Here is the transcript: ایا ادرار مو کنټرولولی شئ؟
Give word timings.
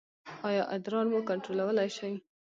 ایا 0.47 0.63
ادرار 0.75 1.05
مو 1.11 1.19
کنټرولولی 1.29 1.89
شئ؟ 1.97 2.13